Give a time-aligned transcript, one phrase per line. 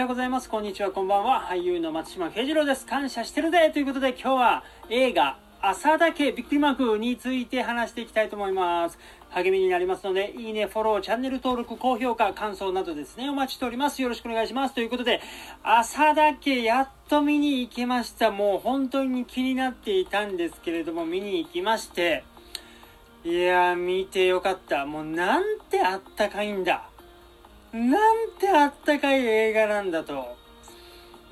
[0.00, 0.48] ようございます。
[0.48, 1.42] こんにちは、こんばんは。
[1.42, 2.86] 俳優の松島慶次郎です。
[2.86, 8.98] 感謝してるぜということで今日は映画、朝だけびっくりマークについて話していきたいと思います。
[9.28, 14.00] 励みになりますので、いいね、フォロー、チャンネル登録、高評価、感想などですね、お待ちしております。
[14.00, 14.74] よろしくお願いします。
[14.74, 15.20] ということで、
[15.62, 18.30] 朝だけやっと見に行けました。
[18.30, 22.24] もう本当に気になっていたんですけれども、見に行きまして、
[23.22, 24.86] いやー、見てよかった。
[24.86, 26.89] もうなんてあったかいんだ。
[27.72, 27.80] な
[28.14, 30.36] んてあったかい映画なんだと。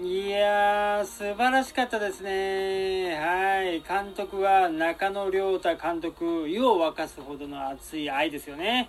[0.01, 3.17] いやー、素晴らしかったですね。
[3.17, 3.81] はい。
[3.81, 8.89] 監督は中野良太監督、湯を沸かすほどの熱い愛ですよね。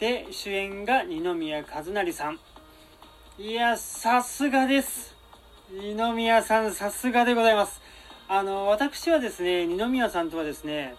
[0.00, 2.40] で、主演が二宮和也さん。
[3.38, 5.14] いや、さすがです。
[5.70, 7.80] 二宮さん、さすがでございます。
[8.26, 10.96] あの、私はですね、二宮さんとはですね、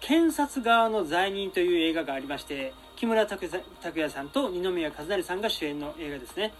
[0.00, 6.52] 検察側の罪人という映画がありまして、木村拓哉さんと二宮和也さんが主演の映画ですね。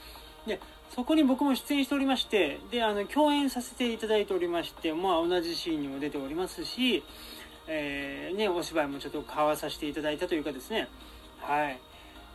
[0.46, 0.60] で、
[0.94, 7.02] そこに僕も出演しておりまして、で、あの、共演させていただいておりまして、まあ、同じシーンにも出ておりますし、
[7.66, 10.88] えー、ね、お芝居もちょっと交わさせていただいたというかですね、
[11.40, 11.80] はい。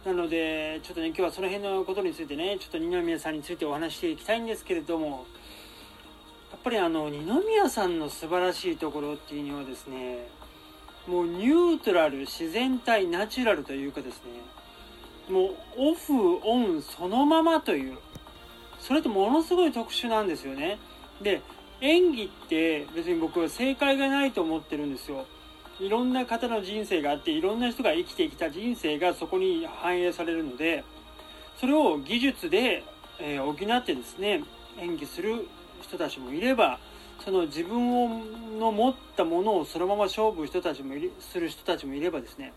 [0.04, 5.26] なので、ちょっとね、今日はその辺のことについてね、ちょっと二宮さんについてお話していきたいんですけれども、
[6.52, 10.28] やっぱりあの、二宮さんの素晴らしいところっていうのはですね、
[11.08, 17.98] もうニュートラル、自然体、ナチュラルというかですね、もうオフ、オンそのままという、
[18.80, 20.78] それってものすごい特殊なんですよね。
[21.22, 21.42] で、
[21.82, 25.26] 演技って別に僕は正解がないと思ってるんですよ。
[25.80, 30.84] いろんな方の人生があって、いろんな人が生きてきた人生がそこに反映されるので、
[31.60, 32.84] それを技術で、
[33.20, 34.44] え、補ってですね、
[34.80, 35.48] 演技する
[35.82, 36.80] 人たちもいれば、
[37.24, 38.10] その自分を
[38.60, 42.54] の持ったものをそのまま勝負人たちもいする人たちもいればですね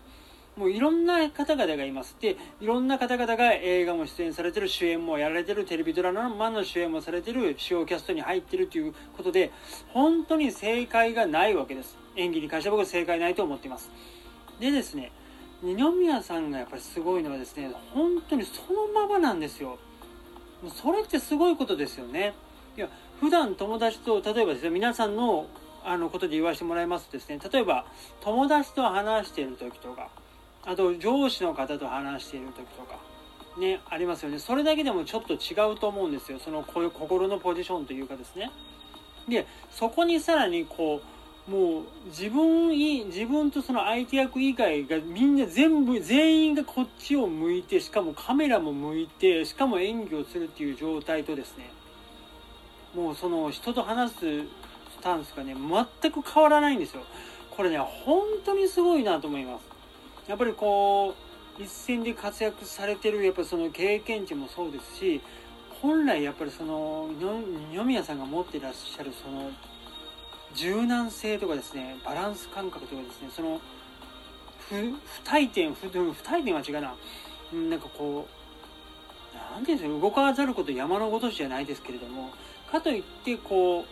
[0.55, 2.15] もういろんな方々がいます。
[2.21, 9.51] でいろんな方々が映画も出演されてる主演もやられてるテレビドラマの主演もされてる主要キャストに入ってるということで
[9.89, 11.97] 本当に正解がないわけです。
[12.15, 13.91] 演技に関しては僕は正解ないと思っています。
[14.59, 15.11] でですね
[15.61, 19.77] 二宮さんがやっぱりすごいのはですね本当にそのままなんですよ。
[20.73, 22.33] それってすごいことですよね。
[22.77, 22.89] いや
[23.19, 25.47] 普段友達と例えばですね皆さんの
[25.87, 27.85] あのことで言わせてもらいますとですね例えば
[28.21, 30.09] 友達と話している時とか
[30.65, 32.97] あと上司の方と話している時とか
[33.59, 34.39] ねありますよね。
[34.39, 36.39] それだけでもちょっと違うと思うんですよ。
[36.39, 38.51] そのこういう心のポジションというかですね。
[39.29, 41.01] でそこにさらにこ
[41.47, 51.69] うもう自分自分とその相手役以外がみんな全部全員がこっちを向いてしかもカメラも向いてしかも演技をするっていう状態とですね
[52.95, 54.47] もうその人と話すス
[55.01, 55.55] タンスがね
[56.01, 57.03] 全く変わらないんですよ。
[57.51, 60.29] これね本当にすごいなと思います。
[60.29, 61.13] やっぱりこ
[61.59, 65.21] う一戦で活躍されてるやっぱその経験値もそうですし
[65.81, 67.09] 本来やっぱりその
[67.71, 69.51] 二宮さんが持ってらっしゃるその
[70.53, 73.61] 柔軟性とかですねバランス感覚とかですねその
[74.69, 76.95] 不不退転不不退転は違うな。
[77.69, 78.45] なんかこう
[79.53, 82.31] なんていうんですか動かざること山のごとしじゃないですけれども
[82.75, 83.85] かといってこ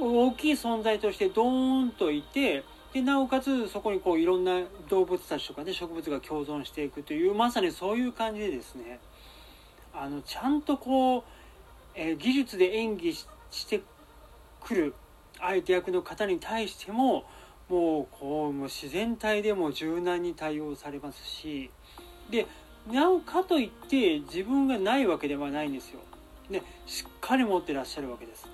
[0.00, 8.98] う大きい存在としてドーンといてでなおかつそこにこういろんな動物たちとかね植物が共存していくというまさにそういう感じでですね
[9.94, 11.22] あのちゃんとこう、
[11.94, 13.82] えー、技術で演技して
[14.60, 14.94] くる
[15.38, 17.24] 相手役の方に対しても
[17.68, 21.70] もうこうもう自然体でも柔軟に対応されますし
[22.30, 22.46] で
[22.90, 26.00] なおかといって自分がないわけではないんですよ。
[26.50, 28.48] でしっかり持ってらっしゃるわけです。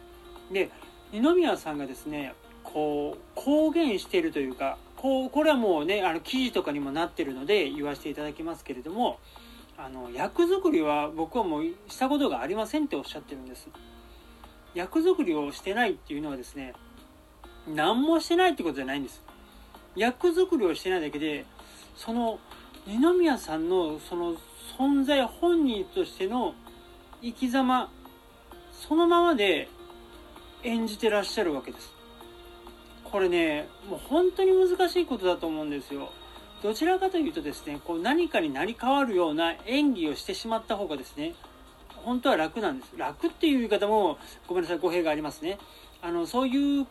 [0.53, 0.71] で
[1.13, 9.19] 二宮さんがですねこう公言しているというかこうこれはもうねあの記事とかにもなってるので言わせていただきますけれども
[9.77, 13.69] あの役作りは僕はもうしたことがありませんっておっしゃってるんです。
[14.75, 16.75] 役作りをしてないっていうのはですね
[17.73, 19.23] 何もしてないってことじゃないんです。
[19.95, 21.45] 役作りをしてないだけで
[21.97, 22.41] その
[22.87, 24.35] 二宮さんのその
[24.79, 26.55] 存在本人としての
[27.23, 27.91] 生き様
[28.73, 29.69] そのままで
[30.63, 31.93] 演じてらっしゃるわけです。
[33.05, 36.11] これねもう本当に難しいことだと思うんですよ。
[36.63, 41.35] どちらかというとですねこう何かになり変わるような演技をしてしまった方がですね
[41.97, 42.93] 本当は楽なんです。
[42.97, 45.59] 楽っていう言い方もごめんなさい語弊がありますね。
[46.03, 46.87] あのそういう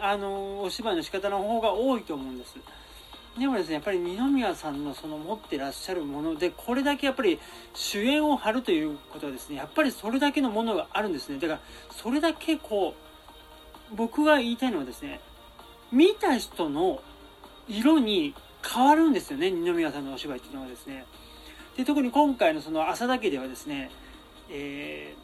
[0.00, 2.56] あのお芝居の仕方の方が多いと思うんです。
[3.38, 7.38] でもですねやっぱり二宮さんのその持ってらっしゃるものでこれだけやっぱり
[7.74, 11.38] 主演を張るということはですねやっぱりそれだけのものがあるんですね。
[11.38, 11.60] だから
[11.92, 12.94] それだけこ
[13.92, 15.20] う僕が言いたいのはですね
[15.92, 17.02] 見た人の
[17.68, 18.34] 色に
[18.66, 21.06] 変わるんですよね二宮さんのお芝居っていうのはですね。
[21.76, 23.90] で特に今回のその朝だけではですね
[24.50, 25.14] え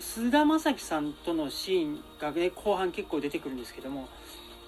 [0.00, 4.08] ー、菅田将暉さんとのシーンがね後半結構出てくるんですけども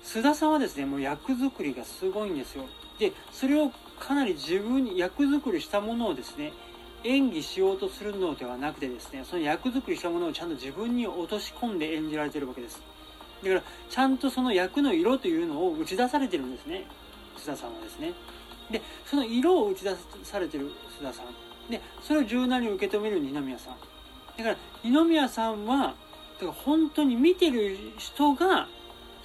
[0.07, 2.65] 須田さんはですねもう役作りがすごいんですよ。
[3.01, 6.53] でそれをかなり自分に役作りしたものをですね
[7.03, 12.81] 演技しようとするのではなくてですねその役作りしたものをちゃんと自分に落とし込んで演じられてるわけです。
[13.43, 16.87] だからちゃんとその役の色というのを打ち出されてるんですね。
[17.37, 18.13] 須田さんはですね。
[18.71, 19.91] でその色を打ち出
[20.23, 20.71] されてる
[21.01, 21.27] 須田さん。
[21.71, 23.75] でそれを柔軟に受け止める二宮さん。
[24.39, 25.95] だから二宮さんは
[26.39, 28.69] だから本当に見てる人が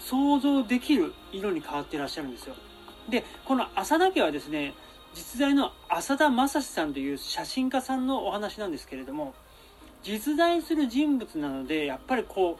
[0.06, 2.56] 想像できる色に変わってらっしゃるんですよ。
[3.09, 4.74] でこの浅田家はですね
[5.13, 9.33] 実在の浅田正史さんという写真家さんのお話なんですけれども
[10.03, 12.57] 実在する人物なのでやっぱりこ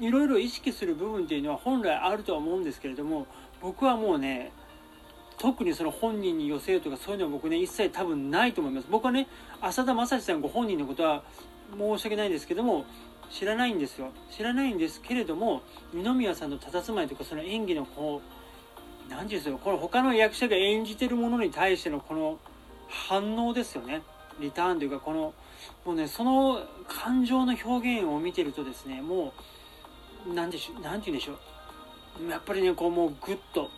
[0.00, 3.26] ういろいろ意識する部分っていうのは本来あるとは思うんですけれども
[3.60, 4.52] 僕はもうね
[5.38, 8.86] 特にその本人に寄せるとかそういうのは僕ね一切多分ないと思います。
[8.90, 9.28] 僕はね
[9.60, 11.22] 浅田正史さんご本人のことは
[11.76, 12.84] 申し訳ないんですけども
[13.32, 14.10] 知らないんですよ。
[14.30, 15.62] 知らないんですけれども
[15.92, 18.20] 二宮さんの佇まいとかその演技のこ
[19.08, 22.38] う何て言うんですよこの他の役者が演じてるものに対してのこの
[22.88, 24.02] 反応ですよね。
[24.38, 25.34] リターンというかこの
[25.84, 29.32] もうねその感情の表現を見てるとですねも
[30.26, 32.30] う何でしょ何て言うんでしょう。
[32.30, 33.70] やっぱりねこうもうグッと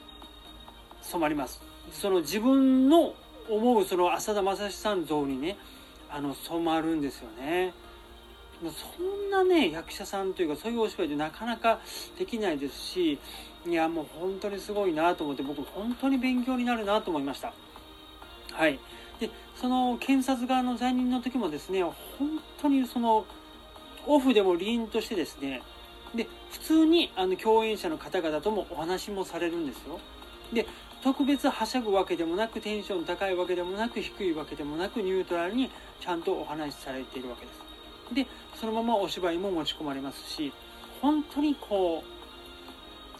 [1.02, 1.62] 染まります。
[1.92, 3.14] その自分の
[3.48, 5.56] 思うその浅田正史さん像にね
[6.10, 7.72] あの染まるんですよね。
[8.70, 11.80] そんなね役者さんというかそういうお芝居ってなかなか
[12.18, 13.18] できないですし
[13.66, 17.52] いやもう本当にすごいなと思って僕本当に勉強になるなと思いました。
[18.52, 18.78] はい。
[19.20, 21.94] でその検察側の罪人の時もですね本
[22.60, 23.24] 当にその
[24.06, 25.62] オフでも凛としてですね
[26.14, 29.98] で普通にあの共演者の方々ともお話もされるんですよ。
[30.52, 30.66] で
[31.02, 35.70] 特別はしゃぐわけでもなくテンション高いわけでもなく低いわけでもなくニュートラルに
[36.00, 37.73] ちゃんとお話しされているわけです。
[38.12, 40.52] でそのままお芝居も持ち込まれますし
[41.00, 42.14] 本当にこう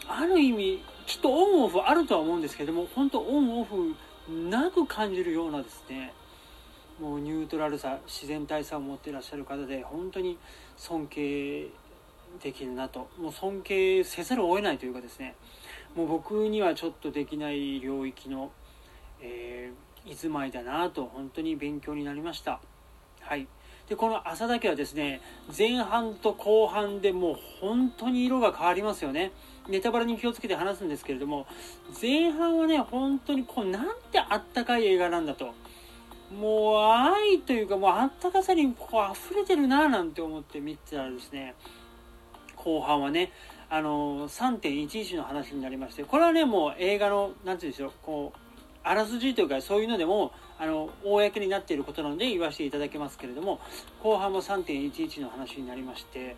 [0.07, 3.95] ある意味ちょっとオンオフあるとは思うんですけども本当オンオフ
[4.49, 6.13] なく感じるようなですね
[6.99, 10.37] もうニュートラルさ自然体さを持っていらっしゃる方で本当に
[10.77, 11.67] 尊敬
[12.41, 15.35] できるなともう尊敬せざるを得ないというかですね
[15.95, 18.51] もう僕にはちょっとできない領域の、
[19.21, 22.59] えー、居住まいだなと本当に勉強になりました。
[23.21, 23.47] はい。
[23.89, 25.21] でこの朝だけはですね
[25.55, 29.31] 前半と後半でもう本当に色が変わりますよね。
[29.67, 31.47] ネタバレに気をつけて話すんですけれども
[31.99, 35.53] 前半はね本当にこうなんてあったかい映画なんだと。
[36.31, 41.53] もう愛というかもうあったかさにこう溢れてるななんて思って見てたらですね
[42.55, 43.31] 後半はね
[43.69, 48.39] あの3.11の話になりましてこれはねもう映画の何て言うんでしょうこう
[48.85, 53.59] あらすじというかそういうのでもあの公になっていることなので言わせていただけますけれども
[54.01, 56.37] 後半も3.11の話になりまして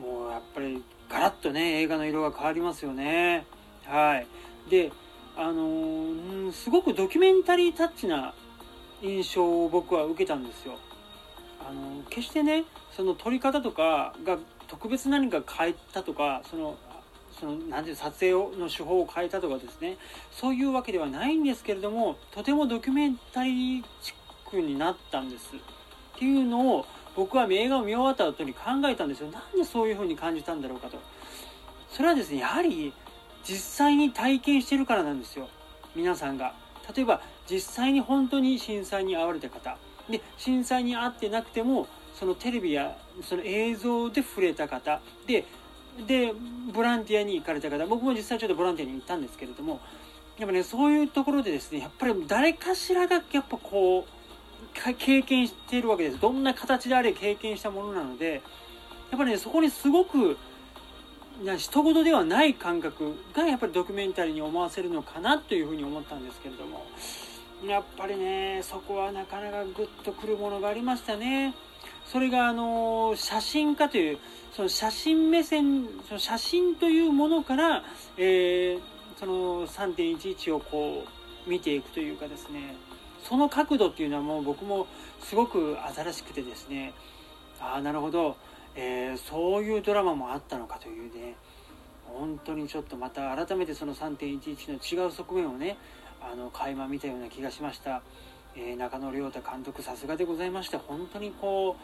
[0.00, 3.44] もうやっぱりガラッとね映画の色が変わりますよね。
[3.84, 4.26] はい。
[4.70, 4.92] で
[5.36, 8.34] あのー、すごくドキュメンタリータッチな
[9.02, 10.78] 印象を僕は受けたんですよ。
[11.60, 12.64] あの決してね
[12.96, 16.76] その撮り方とかが特別何か変えたとかその
[17.38, 19.96] その何ていう撮影の手法を変えたとかですね。
[20.30, 25.56] そういうわけではないんですけれどもとてもドキュメンタリーチックになったんです。
[25.56, 29.30] っていうのを僕は映画を見終わった後に考えたんですよ。
[29.30, 30.98] なんでそういう風に感じたんだろうかと。
[31.90, 32.92] それはですねやはり
[33.42, 35.48] 実際に体験してるからなんですよ。
[35.94, 36.54] 皆さんが。
[36.94, 39.76] 例えば実際に本当に震災に遭われた方。
[40.08, 45.00] で震災に遭ってなくてもそのテレビやその映像で触れた方。
[45.26, 45.44] で
[46.06, 46.32] で
[46.72, 49.80] ボランティアに行かれた方僕も実際ちょっとボランティアに行ったんですけれども
[50.38, 58.42] やっぱねそういうところでですねやっぱり誰かしらがやっぱこう経験しているわけですどんな形であれ経験したものなので
[59.10, 60.36] やっぱりねそこにすごく
[61.56, 66.84] 人事ではない感覚がやっぱりドキュメンタリーに思わせるのかなというふうに思ったんですけれども
[67.66, 71.54] やっぱりねそこはなかなかグッとくるものがありましたね。
[72.10, 74.18] それがあの写真家という
[74.52, 77.84] その写真目線その写真というものから、
[78.16, 78.80] えー、
[79.16, 81.04] その3.11をこ
[81.46, 82.74] う見ていくというかですね
[83.22, 84.88] その角度っていうのはもう僕も
[85.20, 86.94] すごく新しくてですね
[87.60, 88.36] ああなるほど、
[88.74, 91.36] えー、そういうドラマもあったのかというね
[92.06, 95.78] 本当にちょっとまた改めてその3.11の違う側面をね
[96.20, 98.02] あの垣間見たような気がしました。
[98.56, 101.76] えー、中野亮太監督さすがでございまして本当にこ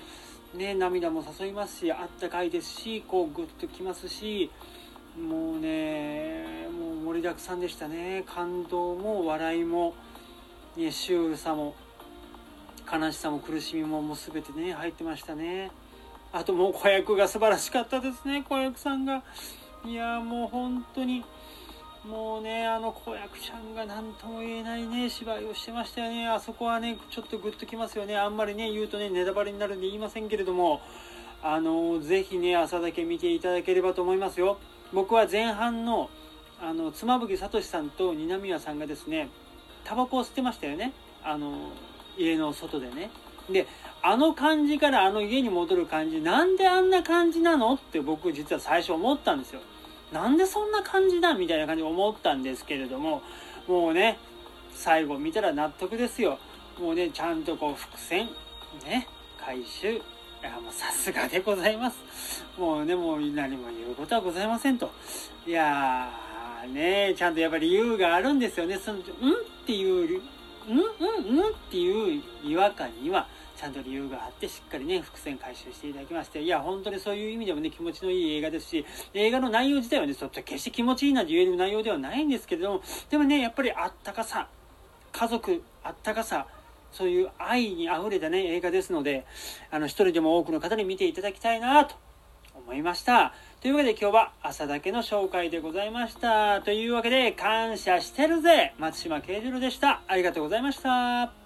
[0.55, 4.51] うね涙も誘いますしあったかいですしこうグッときますし
[5.21, 8.25] もうねもう盛りだくさんでしたね。
[8.27, 9.95] 感動も笑いも、
[10.77, 11.75] ね、シュールさも
[12.93, 15.71] 悲しさも苦しみももう全てね入ってましたね。
[16.33, 18.45] あともう子役が素晴らしかったですね。
[18.47, 19.23] 子役さんが。
[19.85, 21.25] いやもう本当に
[22.09, 26.29] もうねあの子役ちゃんが何とも言えないね芝居をしてましたよね。
[26.29, 28.17] あそこはねちょっとグッときますよね。
[28.17, 30.81] あんまりね言うとねネタバレになるんで言いませんけれども
[31.43, 34.59] あのぜひね朝だけ見ていただければと思いますよ。
[34.93, 36.09] 僕は前半の
[36.61, 39.29] あの妻夫木聡さんと二宮さんがですね
[39.85, 40.93] タバコを吸ってましたよね。
[41.25, 41.71] あの
[42.17, 43.11] 家の外でね。
[43.51, 43.67] で
[44.03, 49.61] あの感じからあの家に戻る感じなんであんな感じなのって僕実は最初思ったんですよ。
[50.13, 53.23] なんでそんな感じだみたいな感じで思ったんですけれども
[53.67, 54.19] もうね
[54.73, 56.39] 最後見たら納得ですよ。
[56.81, 58.29] もうねちゃんとこう伏線
[58.85, 59.09] ね
[59.39, 59.93] 回収。
[59.93, 60.03] い
[60.43, 62.45] やもうさすがでございます。
[62.59, 64.91] もうねもう何も言うことはございませんと。
[65.47, 68.79] いやーねちゃんとやっぱり理由があるんですよね。
[68.79, 69.03] そのうん？
[69.03, 69.37] っ
[69.67, 70.21] ていう
[70.69, 70.79] うん？
[70.79, 71.41] うん？
[71.41, 71.49] うん？
[71.49, 84.49] っていう違和感にはちゃんと理由があってしっかりね伏線回収していただきましていや本当にそういう意味でもね気持ちのいい映画ですし映画の内容自体はねちょっと決して気持ちいいなんて言える内容ではないんですけれどもでもねやっぱりあったかさ
[85.13, 86.47] 家族あったかさ
[86.93, 89.27] そういう愛にあふれたね映画ですので
[89.71, 91.97] あの一人でも多くの方に見ていただきたいなと
[92.55, 93.35] 思いました。
[93.61, 96.63] というわけで今日は朝だけの紹介でございました。
[96.63, 100.03] というわけで感謝してるぜ松島慶次郎でした。
[100.07, 101.46] ありがとうございました。